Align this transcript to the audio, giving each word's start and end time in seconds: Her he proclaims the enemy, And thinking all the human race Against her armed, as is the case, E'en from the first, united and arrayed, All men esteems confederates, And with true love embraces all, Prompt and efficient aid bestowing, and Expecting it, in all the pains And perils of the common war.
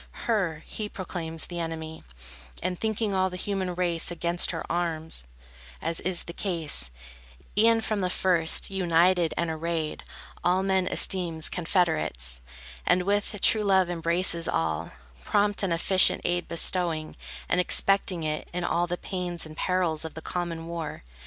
Her 0.25 0.63
he 0.65 0.89
proclaims 0.89 1.45
the 1.45 1.59
enemy, 1.59 2.03
And 2.63 2.79
thinking 2.79 3.13
all 3.13 3.29
the 3.29 3.35
human 3.37 3.75
race 3.75 4.09
Against 4.09 4.49
her 4.49 4.63
armed, 4.67 5.21
as 5.79 5.99
is 5.99 6.23
the 6.23 6.33
case, 6.33 6.89
E'en 7.55 7.81
from 7.81 8.01
the 8.01 8.09
first, 8.09 8.71
united 8.71 9.31
and 9.37 9.51
arrayed, 9.51 10.03
All 10.43 10.63
men 10.63 10.87
esteems 10.87 11.49
confederates, 11.49 12.41
And 12.83 13.03
with 13.03 13.35
true 13.43 13.61
love 13.63 13.91
embraces 13.91 14.47
all, 14.47 14.89
Prompt 15.23 15.61
and 15.61 15.71
efficient 15.71 16.21
aid 16.25 16.47
bestowing, 16.47 17.15
and 17.47 17.61
Expecting 17.61 18.23
it, 18.23 18.47
in 18.51 18.63
all 18.63 18.87
the 18.87 18.97
pains 18.97 19.45
And 19.45 19.55
perils 19.55 20.03
of 20.03 20.15
the 20.15 20.21
common 20.23 20.65
war. 20.65 21.03